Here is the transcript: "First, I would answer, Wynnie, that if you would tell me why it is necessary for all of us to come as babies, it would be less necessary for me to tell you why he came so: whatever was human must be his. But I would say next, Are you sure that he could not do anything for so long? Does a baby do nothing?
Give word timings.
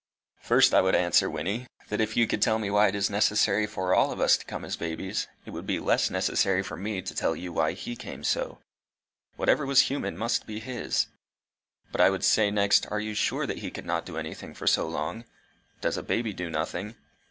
"First, 0.41 0.73
I 0.73 0.81
would 0.81 0.95
answer, 0.95 1.29
Wynnie, 1.29 1.67
that 1.89 2.01
if 2.01 2.17
you 2.17 2.25
would 2.27 2.41
tell 2.41 2.57
me 2.57 2.71
why 2.71 2.87
it 2.87 2.95
is 2.95 3.07
necessary 3.11 3.67
for 3.67 3.93
all 3.93 4.11
of 4.11 4.19
us 4.19 4.35
to 4.35 4.45
come 4.45 4.65
as 4.65 4.75
babies, 4.75 5.27
it 5.45 5.51
would 5.51 5.67
be 5.67 5.77
less 5.79 6.09
necessary 6.09 6.63
for 6.63 6.75
me 6.75 7.03
to 7.03 7.13
tell 7.13 7.35
you 7.35 7.53
why 7.53 7.73
he 7.73 7.95
came 7.95 8.23
so: 8.23 8.57
whatever 9.35 9.63
was 9.63 9.81
human 9.91 10.17
must 10.17 10.47
be 10.47 10.59
his. 10.59 11.05
But 11.91 12.01
I 12.01 12.09
would 12.09 12.23
say 12.23 12.49
next, 12.49 12.87
Are 12.89 12.99
you 12.99 13.13
sure 13.13 13.45
that 13.45 13.59
he 13.59 13.69
could 13.69 13.85
not 13.85 14.07
do 14.07 14.17
anything 14.17 14.55
for 14.55 14.65
so 14.65 14.87
long? 14.87 15.23
Does 15.81 15.97
a 15.97 16.01
baby 16.01 16.33
do 16.33 16.49
nothing? 16.49 16.95